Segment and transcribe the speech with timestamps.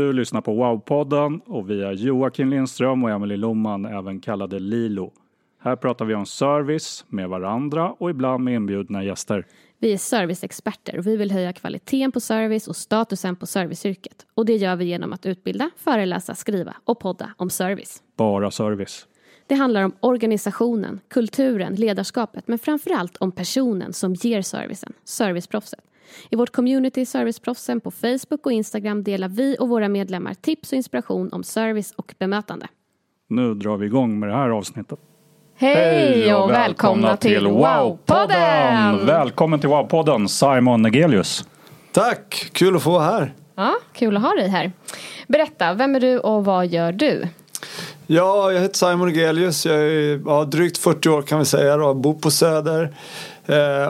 [0.00, 5.12] Du lyssnar på Wow-podden och vi är Joakim Lindström och Emelie Lomman, även kallade Lilo.
[5.62, 9.46] Här pratar vi om service med varandra och ibland med inbjudna gäster.
[9.78, 14.26] Vi är serviceexperter och vi vill höja kvaliteten på service och statusen på serviceyrket.
[14.34, 18.02] Och det gör vi genom att utbilda, föreläsa, skriva och podda om service.
[18.16, 19.06] Bara service.
[19.46, 25.80] Det handlar om organisationen, kulturen, ledarskapet men framförallt om personen som ger servicen, serviceproffset.
[26.30, 30.76] I vårt community Serviceproffsen på Facebook och Instagram delar vi och våra medlemmar tips och
[30.76, 32.66] inspiration om service och bemötande.
[33.28, 34.98] Nu drar vi igång med det här avsnittet.
[35.56, 39.06] Hej och välkomna till Wow-podden!
[39.06, 41.44] Välkommen till Wow-podden Simon Negelius.
[41.92, 43.34] Tack, kul att få vara här.
[43.54, 44.72] Ja, kul att ha dig här.
[45.28, 47.28] Berätta, vem är du och vad gör du?
[48.06, 49.66] Ja, jag heter Simon Egelius.
[49.66, 51.94] Jag är ja, drygt 40 år kan vi säga då.
[51.94, 52.94] Bor på Söder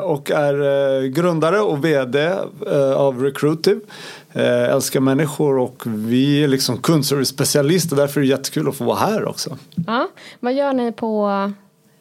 [0.02, 2.18] och är eh, grundare och VD
[2.66, 3.80] eh, av Recruitive.
[4.32, 7.96] Eh, älskar människor och vi är liksom kundservice-specialister.
[7.96, 9.58] Därför är det jättekul att få vara här också.
[9.86, 10.08] Ja,
[10.40, 11.52] vad gör ni på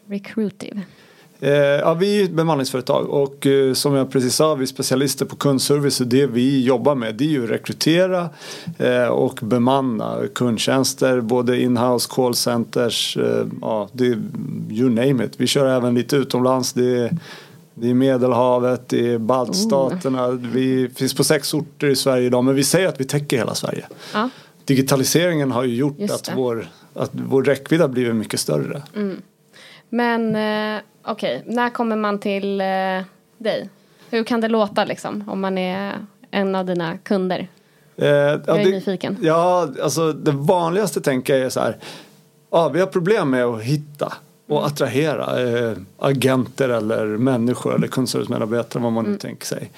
[0.08, 0.82] Recruitive?
[1.42, 5.26] Eh, ja, vi är ett bemanningsföretag och eh, som jag precis sa, vi är specialister
[5.26, 8.30] på kundservice och det vi jobbar med det är ju att rekrytera
[8.78, 14.06] eh, och bemanna kundtjänster, både inhouse, callcenters, eh, ja, det
[14.70, 15.34] you name it.
[15.38, 16.74] Vi kör även lite utomlands.
[16.74, 17.12] Det
[17.82, 20.28] det är Medelhavet, det är baltstaterna.
[20.32, 23.56] Vi finns på sex orter i Sverige idag men vi säger att vi täcker hela
[23.56, 23.86] Sverige.
[24.14, 24.30] Ja.
[24.66, 28.84] Digitaliseringen har ju gjort att vår, att vår räckvidd har blivit mycket större.
[29.90, 32.68] Men eh, okej, när kommer man till eh,
[33.38, 33.70] dig?
[34.10, 35.94] Hur kan det låta liksom om man är
[36.32, 37.48] en av dina kunder?
[37.98, 39.18] Eh, ja, Jag är det- nyfiken.
[39.22, 41.78] Ja, alltså det vanligaste tänker jag är så här.
[42.52, 44.14] Ja, vi har problem med att hitta
[44.50, 44.68] och Mm.
[44.68, 49.12] attrahera eh, agenter eller människor eller kundservicemedarbetare vad man Mm.
[49.12, 49.72] nu tänker sig.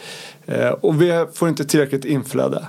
[0.46, 2.68] Eh, och vi får inte tillräckligt inflöde.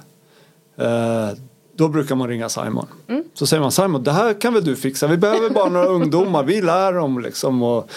[0.77, 1.29] Eh,
[1.75, 2.87] då brukar man ringa Simon.
[3.09, 3.25] Mm.
[3.35, 5.07] Så säger man Simon, det här kan väl du fixa.
[5.07, 6.43] Vi behöver bara några ungdomar.
[6.43, 7.91] Vi lär dem liksom och,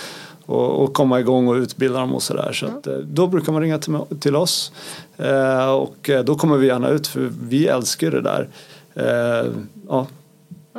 [0.45, 2.51] och, och komma igång och utbilda dem och sådär.
[2.53, 4.72] Så att, eh, då brukar man ringa till, till oss.
[5.17, 8.49] Eh, och eh, då kommer vi gärna ut för vi älskar det där.
[8.93, 9.51] Eh,
[9.87, 10.07] ja,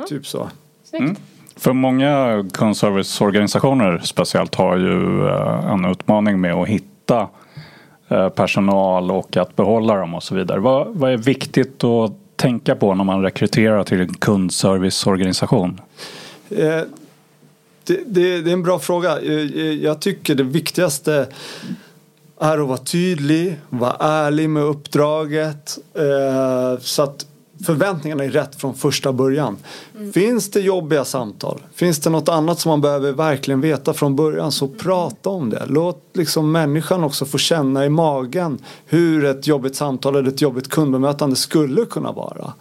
[0.09, 0.49] typ så.
[0.83, 1.21] Snyggt.
[1.57, 7.27] För många kundserviceorganisationer speciellt har ju eh, en utmaning med att hitta
[8.07, 10.59] eh, personal och att behålla dem och så vidare.
[10.59, 15.81] Vad, vad är viktigt att tänka på när man rekryterar till en kundserviceorganisation?
[16.49, 16.81] Eh,
[17.83, 19.19] det, det, det är en bra fråga.
[19.19, 19.33] Eh,
[19.83, 21.27] jag tycker det viktigaste
[22.39, 27.25] är att vara tydlig, vara ärlig med uppdraget eh, så att
[27.65, 29.57] förväntningarna är rätt från första början.
[30.13, 31.61] Finns det jobbiga samtal?
[31.73, 35.63] Finns det något annat som man behöver verkligen veta från början så prata om det.
[35.67, 40.69] Låt liksom människan också få känna i magen hur ett jobbigt samtal eller ett jobbigt
[40.69, 42.53] kundbemötande skulle kunna vara.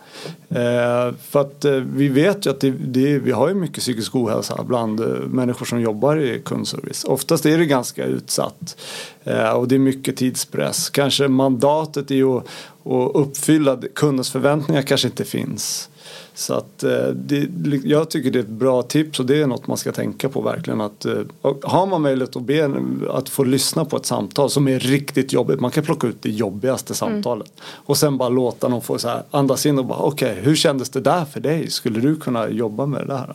[0.48, 4.14] Eh, för att eh, vi vet ju att det, det, vi har ju mycket psykisk
[4.14, 7.04] ohälsa bland eh, människor som jobbar i kundservice.
[7.04, 8.76] Oftast är det ganska utsatt
[9.24, 10.90] eh, och det är mycket tidspress.
[10.90, 12.46] Kanske mandatet i att,
[12.86, 15.88] att uppfylla kundens förväntningar kanske inte finns.
[16.34, 17.48] Så att eh, det,
[17.84, 20.40] jag tycker det är ett bra tips och det är något man ska tänka på
[20.40, 20.80] verkligen.
[20.80, 22.70] Att, eh, och har man möjlighet att, be,
[23.10, 25.60] att få lyssna på ett samtal som är riktigt jobbigt.
[25.60, 27.52] Man kan plocka ut det jobbigaste samtalet.
[27.60, 30.90] Och sen bara låta någon få så här, andas in och bara okej hur kändes
[30.90, 31.70] det där för dig?
[31.70, 33.34] Skulle du kunna jobba med det där?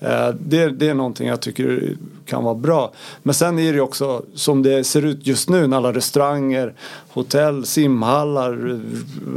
[0.00, 1.96] Eh, Det, det är någonting jag tycker
[2.26, 2.92] kan vara bra.
[3.22, 6.74] Men sen är det också som det ser ut just nu när alla restauranger,
[7.08, 8.80] hotell, simhallar,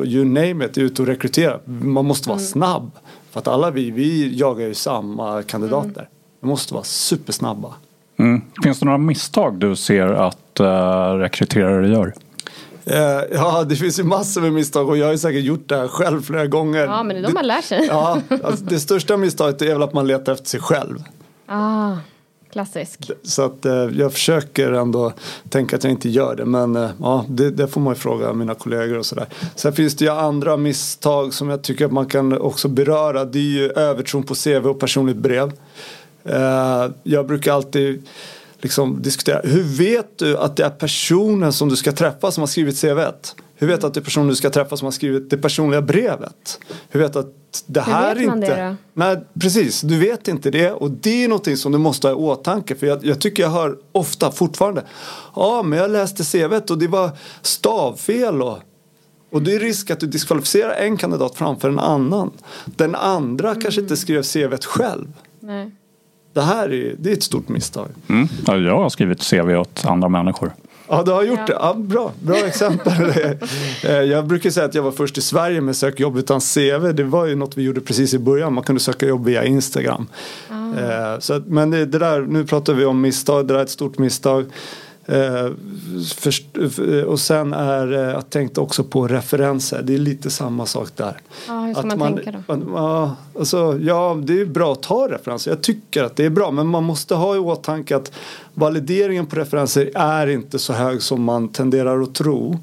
[0.03, 1.59] you name it, är ute och rekryterar.
[1.65, 2.91] Man måste vara snabb.
[3.31, 6.09] För att alla vi, vi jagar ju samma kandidater.
[6.39, 7.73] Vi måste vara supersnabba.
[8.17, 8.41] Mm.
[8.63, 10.67] Finns det några misstag du ser att uh,
[11.19, 12.13] rekryterare gör?
[12.86, 15.78] Eh, ja, det finns ju massor med misstag och jag har ju säkert gjort det
[15.78, 16.86] här själv flera gånger.
[16.86, 17.86] Ja, men det är då man lär sig.
[17.88, 21.04] Ja, alltså, det största misstaget är väl att man letar efter sig själv.
[21.45, 21.92] Ah,
[22.51, 23.12] klassisk.
[23.24, 25.13] Så att eh, jag försöker ändå
[25.50, 26.45] tänka att jag inte gör det.
[26.45, 29.25] Men eh, ja, det, det får man ju fråga mina kollegor och sådär.
[29.56, 33.25] Sen finns det ju andra misstag som jag tycker att man kan också beröra.
[33.25, 35.51] Det är ju övertron på CV och personligt brev.
[37.04, 38.07] Jag brukar alltid
[38.61, 39.41] liksom diskutera.
[39.43, 43.35] Hur vet du att det är personen som du ska träffa som har skrivit CVet?
[43.55, 45.81] Hur vet du att det är personen du ska träffa som har skrivit det personliga
[45.81, 46.59] brevet?
[46.89, 48.55] Hur vet du att det här vet man inte...
[48.55, 48.75] det då?
[48.93, 49.81] Nej, precis.
[49.81, 52.75] Du vet inte det och det är någonting som du måste ha i åtanke.
[52.75, 54.83] För jag, jag tycker jag hör ofta fortfarande.
[55.35, 57.09] Ja, men jag läste CVet och det var
[57.41, 58.59] stavfel och
[59.31, 62.31] och det är risk att du diskvalificerar en kandidat framför en annan.
[62.65, 65.07] Den andra kanske inte skrev CVet själv.
[65.39, 65.71] Nej.
[66.33, 67.88] Det här är, det är ett stort misstag.
[68.10, 68.28] Mm.
[68.48, 70.51] Ja, jag har skrivit CV åt andra människor.
[70.88, 71.45] Ja, du har gjort Ja.
[71.45, 71.54] det.
[71.54, 72.94] Ja, bra, bra exempel.
[73.83, 76.94] Eh, jag brukar säga att jag var först i Sverige med sök jobb utan CV.
[76.94, 78.54] Det var ju något vi gjorde precis i början.
[78.54, 80.07] Man kunde söka jobb via Instagram.
[80.50, 83.48] Eh, Så men det, det där, nu pratar vi om misstag.
[83.48, 84.45] Det där är ett stort misstag.
[85.06, 89.81] Eh, eh, och sen är eh, jag tänkte också på referenser.
[89.83, 91.18] Det är lite samma sak där.
[91.48, 92.56] Ja, hur ska man, tänka då?
[92.57, 95.51] man- Ja, alltså, ja, det är bra att ta referenser.
[95.51, 96.51] Jag tycker att det är bra.
[96.51, 98.12] Men man måste ha i åtanke att
[98.53, 102.59] valideringen på referenser är inte så hög som man tenderar att tro.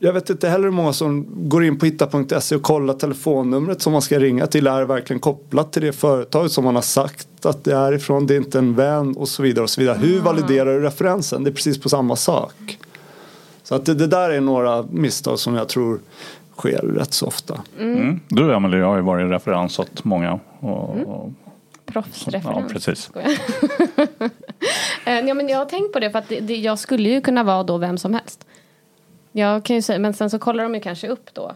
[0.00, 3.92] Jag vet inte heller hur många som går in på hitta.se och kollar telefonnumret som
[3.92, 4.66] man ska ringa till.
[4.66, 8.26] Är det verkligen kopplat till det företag som man har sagt att det är ifrån?
[8.26, 9.62] Det är inte en vän och så vidare.
[9.62, 9.98] Och så vidare.
[9.98, 11.44] Hur validerar du referensen?
[11.44, 12.78] Det är precis på samma sak.
[13.62, 16.00] Så att det, det där är några misstag som jag tror
[16.56, 17.60] sker rätt så ofta.
[17.78, 18.20] Mm.
[18.28, 20.40] Du Emelie har ju varit referens åt många.
[20.60, 21.30] Och, och,
[21.86, 22.64] Proffsreferens.
[22.68, 22.98] ja, precis.
[22.98, 23.30] Skojar.
[25.06, 27.20] Eh, ja, men jag har tänkt på det för att det, det, jag skulle ju
[27.20, 28.46] kunna vara då vem som helst.
[29.38, 31.52] Jag kan ju säga, men sen så kollar de ju kanske upp då.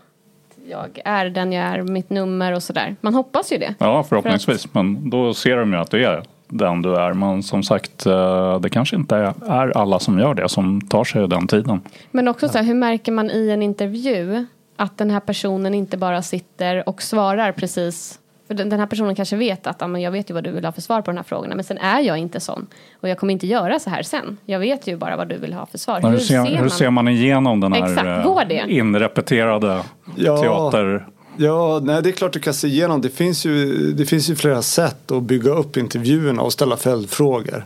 [0.68, 2.96] Jag är den jag är, mitt nummer och sådär.
[3.00, 3.74] Man hoppas ju det.
[3.78, 4.74] Ja, förhoppningsvis.
[4.74, 7.12] Men då ser de ju att du är den du är.
[7.12, 11.28] Men som sagt, eh, det kanske inte är alla som gör det som tar sig
[11.28, 11.80] den tiden.
[12.10, 14.46] Men också så här, hur märker man i en intervju
[14.76, 18.18] att den här personen inte bara sitter och svarar precis
[18.52, 20.64] för den den här personen kanske vet att men jag vet ju vad du vill
[20.64, 22.66] ha för svar på de här frågorna men sen är jag inte sån
[23.00, 24.36] och jag kommer inte göra så här sen.
[24.46, 26.00] Jag vet ju bara vad du vill ha för svar.
[26.02, 28.64] Men hur, ser, hur ser man igenom den här Exakt, eh, går det?
[28.68, 29.80] inrepeterade
[30.16, 30.42] Ja.
[30.42, 31.06] teater...
[31.36, 33.00] Ja, nej det är klart du kan se igenom.
[33.00, 37.64] Det finns ju, det finns ju flera sätt att bygga upp intervjuerna och ställa följdfrågor.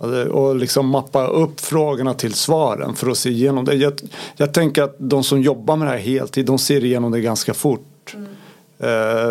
[0.00, 3.74] Det- Och liksom mappa upp frågorna till svaren för att se igenom det.
[3.74, 3.92] Jag,
[4.36, 7.54] jag tänker att de som jobbar med det här heltid, de ser igenom det ganska
[7.54, 8.14] fort.
[8.14, 8.20] Eh,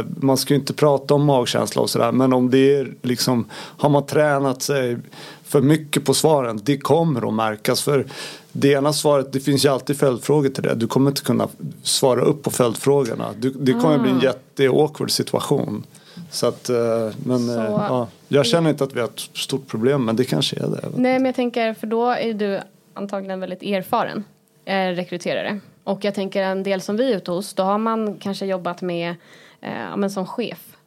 [0.06, 3.90] man ska ju inte prata om magkänsla och sådär men om det är liksom har
[3.90, 4.98] man tränat sig
[5.44, 7.82] för mycket på svaren det kommer att märkas.
[7.82, 8.06] För
[8.52, 10.76] det ena svaret det finns ju alltid följdfrågor till det.
[10.76, 11.48] Du kommer inte kunna
[11.84, 13.30] svara upp på följdfrågorna.
[13.40, 15.84] Du, det kommer bli en jätteawkward situation.
[16.32, 19.68] Så att eh, men Så- eh, ja, jag känner inte att vi har ett stort
[19.68, 20.90] problem men det kanske är det.
[20.96, 22.60] Nej men jag tänker för då är du
[22.94, 24.24] antagligen väldigt erfaren
[24.66, 25.60] eh, rekryterare.
[25.84, 28.82] Och jag tänker en del som vi är ute hos då har man kanske jobbat
[28.82, 29.10] med
[29.62, 30.78] eh, men som chef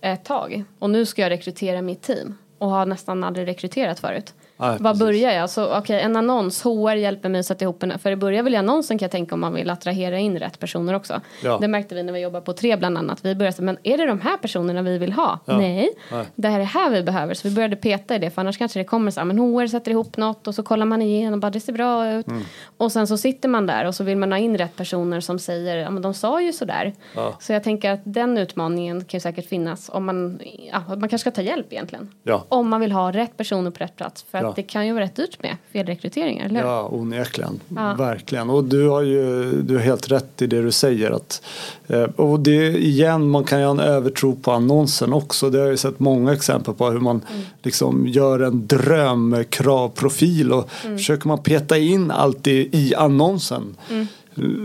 [0.00, 0.64] ett tag.
[0.78, 4.34] Och nu ska jag rekrytera mitt team och har nästan aldrig rekryterat förut.
[4.70, 5.50] Nej, Var börjar jag?
[5.50, 8.54] Så okej, en annons, HR hjälper mig att sätta ihop en, för i början vill
[8.56, 11.20] annonsen kan jag tänka om man vill attrahera in rätt personer också.
[11.42, 11.58] Ja.
[11.60, 13.24] Det märkte vi när vi jobbade på tre bland annat.
[13.24, 15.38] Vi började säga, men är det de här personerna vi vill ha?
[15.44, 15.56] Ja.
[15.58, 16.26] Nej, Nej.
[16.34, 17.34] det här är här vi behöver.
[17.34, 19.66] Så vi började peta i det för annars kanske det kommer så här, men HR
[19.66, 22.28] sätter ihop något och så kollar man igenom, bara det ser bra ut.
[22.28, 22.42] Mm.
[22.76, 25.38] Och sen så sitter man där och så vill man ha in rätt personer som
[25.38, 26.92] säger, ja men de sa ju sådär.
[27.14, 27.36] Ja.
[27.40, 30.40] Så jag tänker att den utmaningen kan ju säkert finnas om man,
[30.72, 32.10] ja, man kanske ska ta hjälp egentligen.
[32.22, 32.44] Ja.
[32.48, 34.22] Om man vill ha rätt personer på rätt plats.
[34.30, 34.52] För att Ja.
[34.56, 36.68] Det kan ju vara rätt dyrt med felrekryteringar, eller hur?
[36.68, 37.60] Ja, onekligen.
[37.68, 37.94] Ja.
[37.94, 38.50] Verkligen.
[38.50, 41.10] Och du har ju du har helt rätt i det du säger.
[41.10, 41.42] Att,
[41.86, 45.50] eh, och det igen, man kan ju ha en övertro på annonsen också.
[45.50, 47.20] Det har jag ju sett många exempel på hur man
[47.62, 53.76] liksom gör en drömkravprofil och försöker man peta in allt det i annonsen.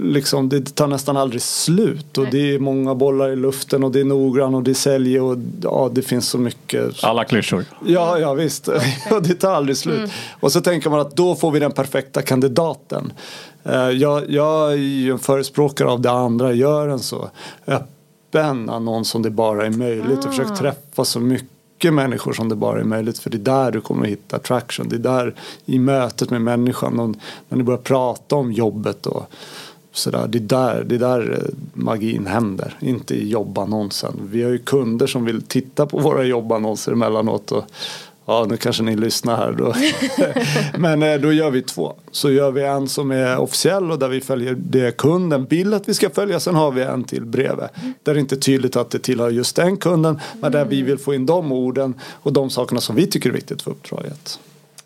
[0.03, 2.31] Liksom, det tar nästan aldrig slut och Nej.
[2.31, 5.89] det är många bollar i luften och det är noggrann och det säljer och ja,
[5.93, 7.03] det finns så mycket.
[7.03, 7.65] Alla klyschor.
[7.85, 8.67] Ja, ja visst.
[9.11, 10.11] Och det tar aldrig slut.
[10.39, 13.13] Och så tänker man att då får vi den perfekta kandidaten.
[13.63, 16.53] Eh, Jag, jag är ju en förespråkare av det andra.
[16.53, 17.29] Gör en så
[17.67, 20.25] öppen annons som det bara är möjligt.
[20.25, 21.49] Och försök träffa så mycket
[21.83, 23.19] människor som det bara är möjligt.
[23.19, 26.41] För det är där du kommer att hitta attraction Det är där i mötet med
[26.41, 26.99] människan.
[26.99, 27.15] Och
[27.49, 29.31] när ni börjar prata om jobbet och
[29.91, 30.27] sådär.
[30.27, 32.77] Det är där, det är där eh, magin händer.
[32.79, 34.13] Inte i jobbannonsen.
[34.31, 37.51] Vi har ju kunder som vill titta på våra jobbannonser emellanåt.
[37.51, 37.63] Och,
[38.29, 39.73] Ja, nu kanske ni lyssnar här då.
[40.79, 41.93] Men eh, då gör vi två.
[42.11, 45.89] Så gör vi en som är officiell och där vi följer det kunden vill att
[45.89, 46.39] vi ska följa.
[46.39, 47.67] Sen har vi en till bredvid.
[48.03, 50.19] Där det inte är tydligt att det tillhör just den kunden.
[50.41, 53.33] Men där vi vill få in de orden och de sakerna som vi tycker är
[53.33, 54.39] viktigt för uppdraget.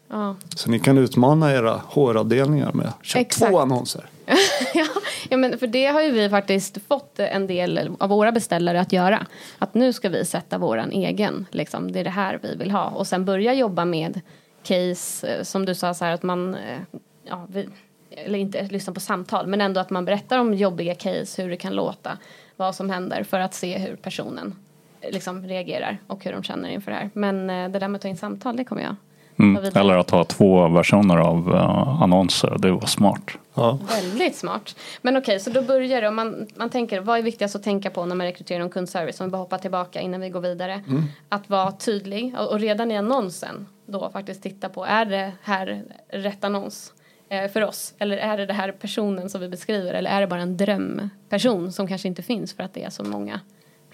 [0.10, 0.36] Ja.
[0.56, 3.52] Så ni kan utmana era HR-avdelningar med köra Exakt.
[3.52, 4.06] två annonser.
[4.74, 4.88] ja,
[5.30, 8.94] ja, men för det har ju vi faktiskt fått en del av våra beställare att
[8.94, 9.26] göra.
[9.60, 12.90] Att nu ska vi sätta våran egen, liksom, det är det här vi vill ha.
[12.90, 14.22] Och sen börja jobba med
[14.64, 16.80] case, eh, som du sa så här att man, eh,
[17.24, 17.70] ja, vi,
[18.10, 21.58] eller inte lyssna på samtal, men ändå att man berättar om jobbiga case, hur det
[21.58, 22.18] kan låta,
[22.56, 24.56] vad som händer för att se hur personen
[25.02, 27.10] eh, liksom reagerar och hur de känner inför det här.
[27.14, 28.96] Men det där med att ta in samtal, det kommer jag
[29.44, 29.72] Mm.
[29.76, 32.56] Eller att ha två versioner av eh, annonser.
[32.60, 33.32] Det var smart.
[33.54, 33.80] Ja.
[33.90, 34.76] Väldigt smart.
[35.02, 36.08] Men okej, så då börjar det.
[36.08, 39.20] Om man, man tänker, vad är viktigast att tänka på när man rekryterar någon kundservice?
[39.22, 40.84] Om vi bara hoppar tillbaka innan vi går vidare.
[41.30, 45.84] Att vara tydlig och, och redan i annonsen då faktiskt titta på, är det här
[46.10, 46.94] rätt annons?
[47.30, 47.94] eh, För oss?
[47.98, 49.94] Eller är det det här personen som vi beskriver?
[49.94, 53.04] Eller är det bara en drömperson som kanske inte finns för att det är så
[53.04, 53.40] många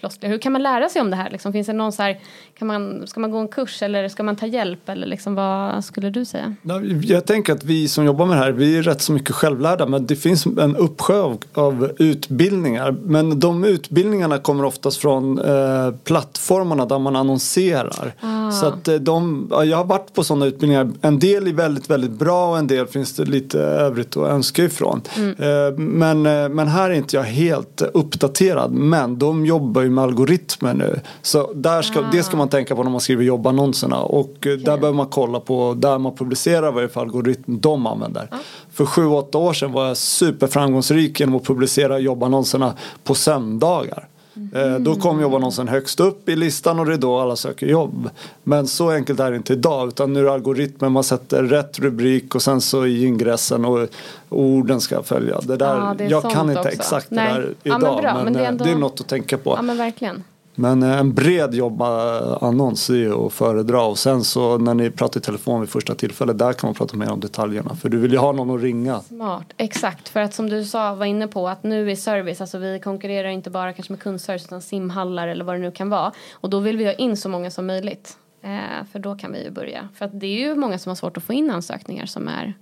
[0.00, 0.28] floskler?
[0.28, 1.30] Hur kan man lära sig om det här?
[1.30, 2.18] Liksom, finns det någon så här,
[2.58, 4.88] kan man, ska man gå en kurs eller ska man ta hjälp?
[4.88, 6.54] Eller liksom, vad skulle du säga?
[6.62, 9.34] Ja, Jag tänker att vi som jobbar med det här, vi är rätt så mycket
[9.34, 12.96] självlärda men det finns en uppsjö av, av utbildningar.
[13.02, 18.12] Men de utbildningarna kommer oftast från eh, plattformarna där man annonserar.
[18.60, 20.90] Så att eh, de, ja, jag har varit på sådana utbildningar.
[21.00, 24.64] En del är väldigt, väldigt bra och en del finns det lite övrigt att önska
[24.64, 25.02] ifrån.
[25.16, 28.72] Eh, men, eh, men här är inte jag helt uppdaterad.
[28.72, 31.00] Men de jobbar ju med algoritmer nu.
[31.22, 34.02] Så där ska, det ska man tänka på när man skriver jobbannonserna.
[34.02, 37.60] Och eh, där behöver man kolla på där man publicerar vad det är för algoritm
[37.60, 38.30] de använder.
[38.72, 44.08] För sju, åtta år sedan var jag superframgångsrik genom att publicera jobbannonserna på söndagar.
[44.54, 48.10] Eh, Då kom jobbannonsen högst upp i listan och det är då alla söker jobb.
[48.42, 51.78] Men så enkelt är det inte idag utan nu är det algoritmer, man sätter rätt
[51.78, 53.88] rubrik och sen så i ingressen och
[54.28, 55.40] orden ska följa.
[55.42, 56.70] Det där, Ja, det jag kan inte också.
[56.72, 57.28] exakt Nej.
[57.32, 59.00] det där Ja, idag men bra, men, men det är eh, ändå- det är något
[59.00, 59.54] att tänka på.
[59.56, 60.24] Ja men verkligen.
[60.54, 65.20] Men eh, en bred jobbannons är ju att föredra och sen så när ni pratar
[65.20, 68.12] i telefon vid första tillfället där kan man prata mer om detaljerna för du vill
[68.12, 69.00] ju ha någon att ringa.
[69.00, 70.08] Smart, exakt.
[70.08, 73.28] För att som du sa, var inne på att nu är service, alltså vi konkurrerar
[73.28, 76.12] inte bara kanske med kundservice utan simhallar eller vad det nu kan vara.
[76.32, 78.16] Och då vill vi ha in så många som möjligt.
[78.42, 79.88] Eh, för då kan vi ju börja.
[79.94, 82.54] För att det är ju många som har svårt att få in ansökningar som är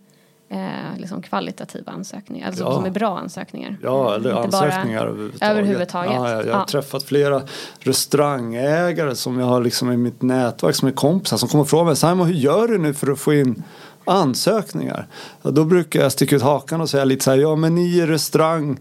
[0.50, 0.59] eh,
[0.99, 2.47] liksom kvalitativa ansökningar.
[2.47, 2.75] Alltså Ja.
[2.75, 3.76] som är bra ansökningar.
[3.83, 5.50] Ja, eller Inte ansökningar överhuvudtaget.
[5.50, 6.12] överhuvudtaget.
[6.14, 6.67] Ja, jag, jag har Ja.
[6.71, 7.43] träffat flera
[7.81, 11.85] restaurangägare som jag har liksom i mitt nätverk som är kompisar som kommer och frågar
[11.85, 13.62] mig Simon hur gör du nu för att få in
[14.05, 15.07] ansökningar?
[15.43, 17.99] Ja, då brukar jag sticka ut hakan och säga lite så här ja men ni
[17.99, 18.78] är restaurang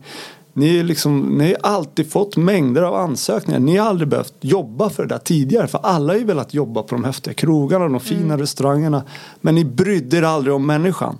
[0.54, 3.60] ni, liksom, ni har alltid fått mängder av ansökningar.
[3.60, 5.68] Ni har aldrig behövt jobba för det där tidigare.
[5.68, 8.38] För alla har ju velat jobba på de häftiga krogarna, de fina Mm.
[8.38, 9.04] restaurangerna.
[9.42, 11.18] Men ni brydde er aldrig om människan.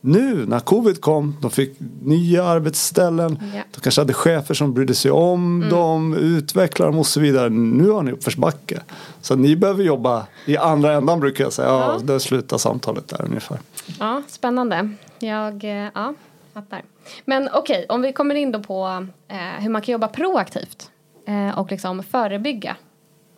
[0.00, 3.38] Nu när covid kom, de fick nya arbetsställen.
[3.54, 3.62] Ja.
[3.74, 7.48] De kanske hade chefer som brydde sig om dem, utvecklade dem och så vidare.
[7.48, 8.80] Nu har ni uppförsbacke.
[9.20, 11.68] Så ni behöver jobba i andra ändan brukar jag säga.
[11.68, 13.58] Ja, då slutar samtalet där ungefär.
[13.98, 14.90] Ja, spännande.
[15.18, 16.14] Jag, eh, ja,
[16.54, 16.82] fattar.
[17.24, 20.90] Men okej, om vi kommer in då på eh, hur man kan jobba proaktivt
[21.26, 22.76] eh, och liksom förebygga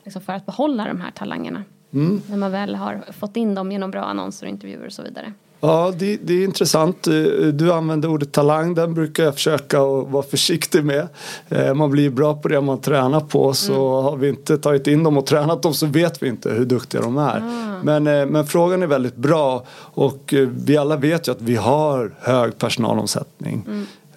[0.04, 1.64] liksom för att behålla de här talangerna.
[1.90, 5.32] När man väl har fått in dem genom bra annonser och intervjuer och så vidare.
[5.62, 7.06] Ja, det, det är intressant.
[7.06, 7.14] Eh,
[7.52, 8.74] Du använder ordet talang.
[8.74, 11.08] Den brukar jag försöka att vara försiktig med.
[11.48, 13.52] Eh, Man blir bra på det man tränar på.
[13.54, 16.64] Så har vi inte tagit in dem och tränat dem så vet vi inte hur
[16.64, 17.42] duktiga de är.
[17.84, 19.64] Men, eh, men frågan är väldigt bra.
[19.94, 23.66] Och vi alla vet ju att vi har hög personalomsättning.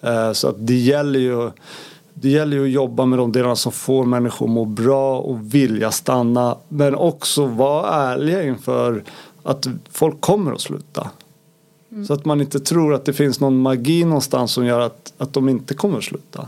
[0.01, 1.51] Eh, Så att det gäller ju
[2.15, 5.53] det gäller ju att jobba med de delarna som får människor att må bra och
[5.53, 6.57] vilja stanna.
[6.67, 9.03] Men också vara ärliga inför
[9.43, 11.09] att folk kommer att sluta.
[12.07, 15.33] Så att man inte tror att det finns någon magi någonstans som gör att, att
[15.33, 16.47] de inte kommer att sluta.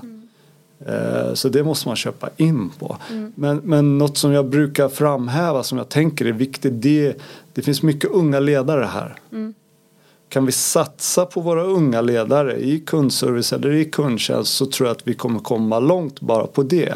[0.86, 2.98] Eh, Så det måste man köpa in på.
[3.36, 7.16] Men, men något som jag brukar framhäva som jag tänker är viktigt det,
[7.54, 9.16] det finns mycket unga ledare här.
[10.30, 14.96] Kan vi satsa på våra unga ledare i kundservice eller i kundtjänst så tror jag
[14.96, 16.96] att vi kommer komma långt bara på det.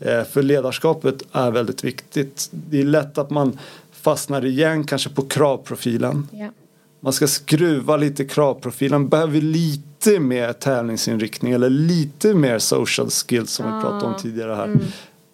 [0.00, 2.48] Eh, För ledarskapet är väldigt viktigt.
[2.50, 3.58] Det är lätt att man
[3.92, 6.28] fastnar igen kanske på kravprofilen.
[6.32, 6.48] Ja.
[7.04, 9.08] Man ska skruva lite kravprofilen.
[9.08, 14.76] Behöver lite mer tävlingsinriktning eller lite mer social skills som vi pratade om tidigare här.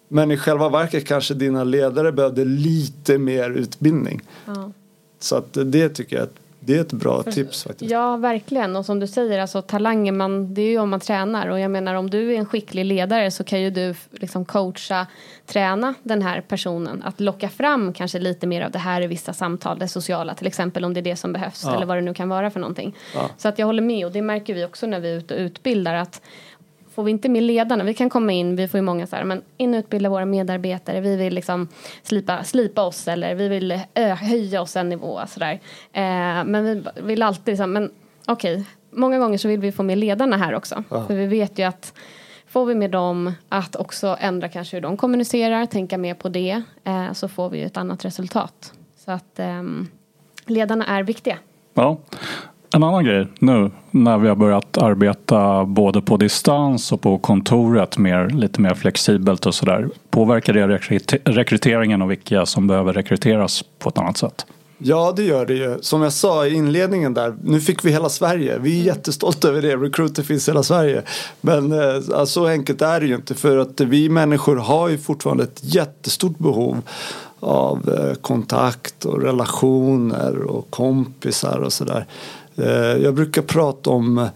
[0.07, 4.21] Men i själva verket kanske dina ledare behövde lite mer utbildning.
[4.45, 4.71] Ja.
[5.19, 7.91] Så att det tycker jag är ett det är ett bra tips faktiskt.
[7.91, 8.75] Ja, verkligen.
[8.75, 11.47] Och som du säger, alltså, talanger, man, det är ju om man tränar.
[11.47, 15.07] Och jag menar, om du är en skicklig ledare så kan ju du liksom coacha,
[15.45, 17.03] träna den här personen.
[17.03, 20.47] Att locka fram kanske lite mer av det här i vissa samtal, det sociala till
[20.47, 21.63] exempel, om det är det som behövs.
[21.65, 21.75] Ja.
[21.75, 22.95] Eller vad det nu kan vara för någonting.
[23.15, 23.29] Ja.
[23.37, 25.39] Så att jag håller med, och det märker vi också när vi är ute och
[25.39, 25.93] utbildar.
[25.93, 26.21] att
[26.99, 29.23] Får vi inte med ledarna, vi kan komma in, vi får ju många så här,
[29.23, 31.67] men in och utbilda våra medarbetare, vi vill liksom
[32.03, 35.59] slipa, slipa oss eller vi vill ö, höja oss en nivå sådär.
[35.93, 37.91] Eh, men vi vill alltid liksom, men
[38.27, 40.83] okej, många gånger så vill vi få med ledarna här också.
[40.89, 41.93] För vi vet ju att
[42.47, 46.61] får vi med dem att också ändra kanske hur de kommunicerar, tänka mer på det,
[46.83, 48.73] eh, så får vi ju ett annat resultat.
[49.05, 49.87] Så att ehm,
[50.45, 51.37] ledarna är viktiga.
[51.73, 51.97] Ja.
[52.71, 57.97] En annan grej nu när vi har börjat arbeta både på distans och på kontoret
[57.97, 59.89] mer, lite mer flexibelt och sådär.
[60.09, 64.45] Påverkar det rekryte- rekryteringen och vilka som behöver rekryteras på ett annat sätt?
[64.77, 65.77] Ja, det gör det ju.
[65.81, 68.57] Som jag sa i inledningen där, nu fick vi hela Sverige.
[68.59, 69.75] Vi är jättestolta över det.
[69.75, 71.01] Recruiter finns i hela Sverige.
[71.41, 73.35] Men eh, så enkelt är det ju inte.
[73.35, 76.81] För att vi människor har ju fortfarande ett jättestort behov
[77.39, 82.05] av eh, kontakt och relationer och kompisar och sådär.
[82.59, 84.27] Eh, jag brukar prata om eh,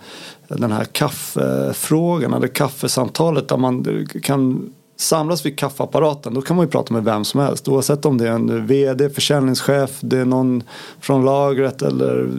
[0.48, 6.72] den här kaffefrågan eller kaffesamtalet där man kan samlas vid kaffeapparaten då kan man ju
[6.72, 10.64] prata med vem som helst oavsett om det är en vd, försäljningschef, det är någon
[11.00, 12.30] från lagret eller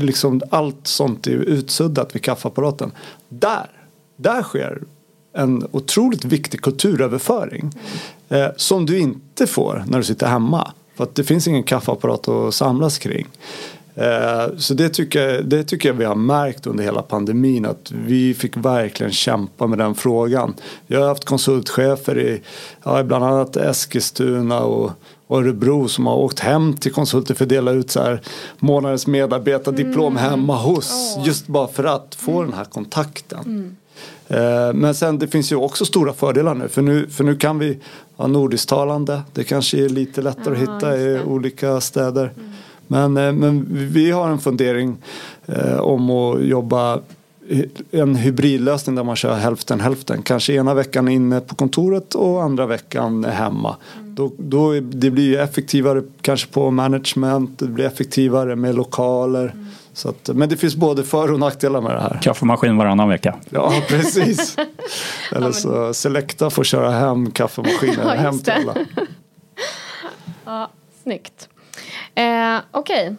[0.00, 2.92] liksom allt sånt är utsuddat vid kaffeapparaten.
[3.28, 3.70] Där,
[4.16, 4.82] där sker
[5.32, 7.70] en otroligt viktig kulturöverföring
[8.28, 10.72] eh, som du inte får när du sitter hemma.
[10.96, 13.26] För att det finns ingen kaffeapparat att samlas kring.
[13.94, 17.92] Eh, Så det tycker, jag, det tycker jag vi har märkt under hela pandemin att
[18.06, 20.54] vi fick verkligen kämpa med den frågan.
[20.86, 22.42] Jag har haft konsultchefer i
[22.84, 24.90] ja, bland annat Eskilstuna och
[25.28, 28.20] Örebro som har åkt hem till konsulter för att dela ut så här
[28.58, 31.16] månadens medarbetardiplom hemma hos.
[31.24, 33.76] Just bara för att få den här kontakten.
[34.28, 37.58] Eh, Men sen det finns ju också stora fördelar nu för nu, för nu kan
[37.58, 37.78] vi
[38.16, 39.22] ha nordisktalande.
[39.32, 42.32] Det kanske är lite lättare Ja, att hitta i olika städer.
[42.86, 44.96] Men, eh, men vi har en fundering
[45.46, 47.00] eh, om att jobba
[47.90, 50.22] en hybridlösning där man kör hälften hälften.
[50.22, 53.76] Kanske ena veckan inne på kontoret och andra veckan hemma.
[54.02, 59.54] Då, då är, det blir ju effektivare kanske på management, det blir effektivare med lokaler.
[59.92, 62.18] Så att, men det finns både för och nackdelar med det här.
[62.22, 63.36] Kaffemaskin varannan vecka.
[63.50, 64.56] Ja, precis.
[65.32, 68.74] Eller så Selecta får köra hem kaffemaskinen hem till alla.
[70.46, 70.70] Ja,
[71.02, 71.48] snyggt.
[72.14, 73.16] Eh, Okej.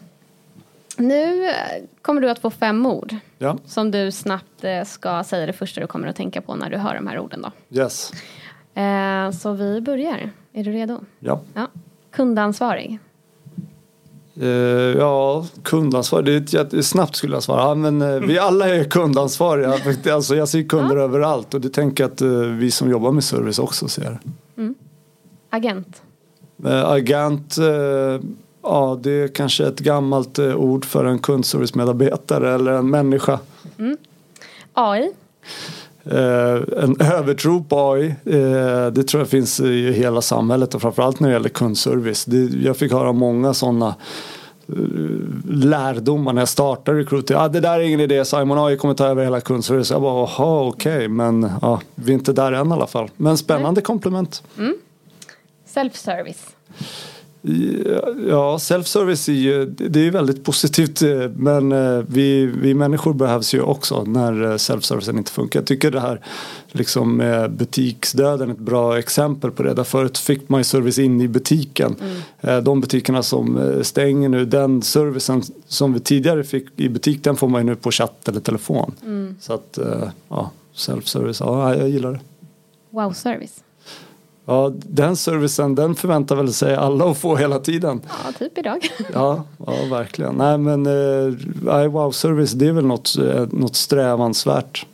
[0.98, 1.54] Nu eh,
[2.02, 5.82] kommer du att få fem ord Ja, som du snabbt eh, ska säga det första
[5.82, 7.42] du kommer att tänka på när du hör de här orden.
[7.42, 7.80] Då.
[7.82, 8.12] yes.
[8.74, 10.30] Eh, så vi börjar.
[10.54, 11.00] Är du redo?
[11.20, 11.42] Ja.
[11.54, 11.68] Ja.
[12.12, 13.00] Kundansvarig.
[14.42, 14.48] Eh,
[14.98, 16.22] ja, kundansvar.
[16.22, 17.62] Det är ett jätte, snabbt skulle jag svara.
[17.62, 19.74] Ja, men, eh, vi alla är kundansvariga.
[20.14, 23.24] alltså, jag ser kunder överallt och det tänker jag att eh, vi som jobbar med
[23.24, 24.20] service också ser.
[25.50, 26.02] Agent.
[26.66, 27.58] Eh, agent,
[28.66, 33.40] ja det är kanske ett gammalt eh, ord för en kundservicemedarbetare eller en människa.
[34.74, 35.12] AI.
[36.06, 41.20] Eh, en övertro på AI, eh, det tror jag finns i hela samhället och framförallt
[41.20, 42.26] när det gäller kundservice.
[42.26, 43.96] Det, jag fick höra många sådana
[44.68, 44.76] eh,
[45.50, 47.36] lärdomar när jag startade Recruiter.
[47.36, 49.92] Ah, det där är ingen idé, Simon AI kommer ta över hela kundservice.
[49.92, 53.10] Jag bara, jaha okej, men ja, vi är inte där än i alla fall.
[53.18, 54.44] Men spännande komplement.
[55.76, 56.56] Self-service.
[58.30, 63.14] Ja, self-service är ju, det är ju väldigt positivt eh, men eh, vi, vi människor
[63.14, 65.60] behövs ju också när eh, self-servicen inte funkar.
[65.60, 66.22] Jag tycker det här
[66.68, 67.18] liksom
[67.50, 69.74] butiksdöden är ett bra exempel på det.
[69.74, 71.96] Där förut fick man ju service in i butiken.
[72.42, 77.36] Eh, De butikerna som stänger nu, den servicen som vi tidigare fick i butik den
[77.36, 78.92] får man ju nu på chatt eller telefon.
[79.40, 79.80] Så att
[80.30, 82.20] ja, self-service, ja jag gillar det.
[82.90, 83.64] Wow-service.
[84.46, 88.02] Ja, den servicen den förväntar väl sig alla att få hela tiden.
[88.08, 88.88] Ja, typ idag.
[89.14, 90.36] Ja, ja verkligen.
[90.36, 94.86] Nej men eh, wow-service det är väl något, eh, något strävansvärt.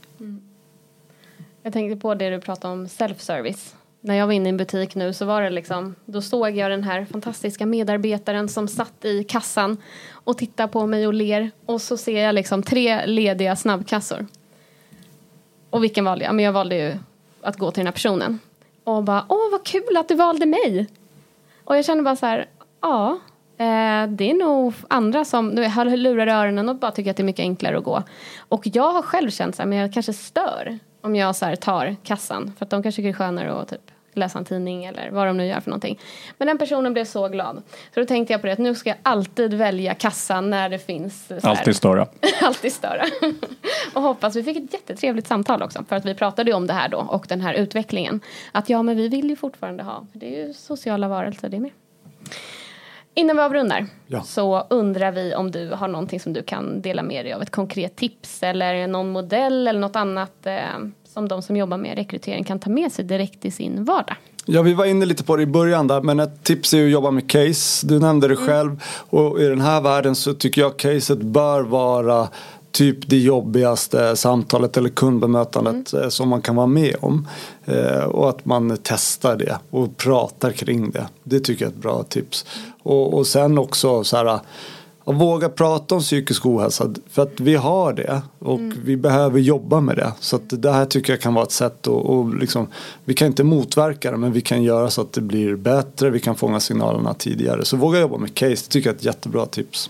[1.63, 3.75] Jag tänkte på det du pratade om self-service.
[4.01, 6.71] När jag var inne i en butik nu så var det liksom, då såg jag
[6.71, 9.77] den här fantastiska medarbetaren som satt i kassan
[10.11, 14.25] och tittar på mig och ler och så ser jag liksom tre lediga snabbkassor.
[15.69, 16.35] Och vilken valde jag?
[16.35, 16.93] Men jag valde ju
[17.41, 18.39] att gå till den här personen.
[18.83, 20.87] Och bara, åh vad kul att du valde mig!
[21.63, 22.49] Och jag känner bara så här,
[22.81, 23.19] ja,
[23.57, 27.17] eh, det är nog andra som nu har lurar i öronen och bara tycker att
[27.17, 28.03] det är mycket enklare att gå.
[28.39, 31.55] Och jag har själv känt så här, men jag kanske stör om jag så här
[31.55, 34.85] tar kassan för att de kanske tycker det är skönare att typ läsa en tidning
[34.85, 35.99] eller vad de nu gör för någonting.
[36.37, 37.61] Men den personen blev så glad.
[37.93, 40.79] Så då tänkte jag på det att nu ska jag alltid välja kassan när det
[40.79, 41.31] finns.
[41.43, 42.07] Alltid större.
[42.41, 43.03] alltid större.
[43.93, 45.83] och hoppas, vi fick ett jättetrevligt samtal också.
[45.89, 48.19] För att vi pratade ju om det här då och den här utvecklingen.
[48.51, 51.59] Att ja, men vi vill ju fortfarande ha, för det är ju sociala varelser det
[51.59, 51.71] med.
[53.13, 54.21] Innan vi avrundar Ja.
[54.23, 57.41] så undrar vi om du har någonting som du kan dela med dig av.
[57.41, 60.53] Ett konkret tips eller någon modell eller något annat eh,
[61.13, 64.15] som de som jobbar med rekrytering kan ta med sig direkt i sin vardag.
[64.45, 66.91] Ja, vi var inne lite på det i början där, men ett tips är att
[66.91, 67.87] jobba med case.
[67.87, 72.27] Du nämnde det själv och i den här världen så tycker jag caset bör vara
[72.71, 77.27] typ det jobbigaste samtalet eller kundbemötandet eh, som man kan vara med om.
[77.65, 81.07] Eh, och att man testar det och pratar kring det.
[81.23, 82.45] Det tycker jag är ett bra tips.
[82.83, 84.39] Och, och sen också så här
[85.11, 89.81] att våga prata om psykisk ohälsa för att vi har det och vi behöver jobba
[89.81, 90.11] med det.
[90.19, 92.67] Så att det här tycker jag kan vara ett sätt att och liksom,
[93.05, 96.19] vi kan inte motverka det men vi kan göra så att det blir bättre, vi
[96.19, 97.65] kan fånga signalerna tidigare.
[97.65, 99.89] Så våga jobba med case, det tycker jag är ett jättebra tips.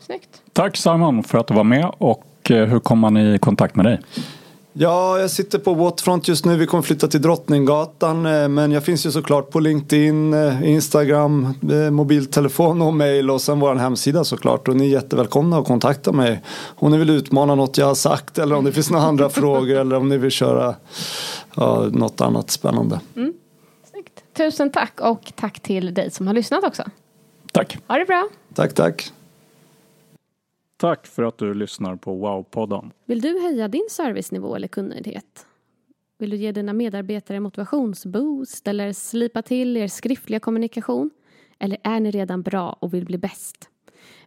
[0.00, 0.28] Snyggt.
[0.52, 3.84] Tack Simon för att du var med och eh, hur kom man i kontakt med
[3.84, 4.00] dig?
[4.78, 6.56] Ja, jag sitter på Waterfront just nu.
[6.56, 8.26] Vi kommer flytta till Drottninggatan.
[8.26, 13.40] eh, Men jag finns ju såklart på LinkedIn, eh, Instagram, eh, mobiltelefon och mail och
[13.40, 14.68] sen vår hemsida såklart.
[14.68, 16.42] Och ni är jättevälkomna att kontakta mig
[16.76, 19.76] om ni vill utmana något jag har sagt eller om det finns några andra frågor
[19.76, 20.74] eller om ni vill köra
[21.54, 23.00] ja, något annat spännande.
[23.90, 24.24] Snyggt.
[24.36, 26.82] Tusen tack och tack till dig som har lyssnat också.
[27.52, 27.78] Tack!
[27.86, 28.28] Ha det bra.
[28.54, 29.12] Tack, tack.
[30.76, 32.90] Tack för att du lyssnar på Wow-podden.
[33.04, 35.46] Vill du höja din servicenivå eller kundnöjdhet?
[36.18, 41.10] Vill du ge dina medarbetare motivationsboost eller slipa till er skriftliga kommunikation?
[41.58, 43.68] Eller är ni redan bra och vill bli bäst?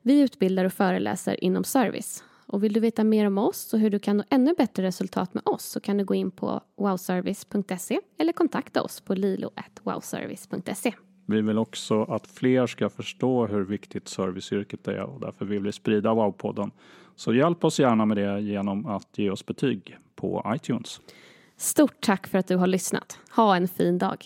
[0.01, 2.23] Vi utbildar och föreläser inom service.
[2.47, 5.33] Och vill du veta mer om oss och hur du kan nå ännu bättre resultat
[5.33, 10.93] med oss så kan du gå in på wowservice.se eller kontakta oss på lilo.wowservice.se.
[11.29, 15.71] Vi vill också att fler ska förstå hur viktigt serviceyrket är och därför vill vi
[15.71, 16.71] sprida Wow-podden.
[17.15, 21.01] Så hjälp oss gärna med det genom att ge oss betyg på iTunes.
[21.57, 23.19] Stort tack för att du har lyssnat.
[23.35, 24.25] Ha en fin dag.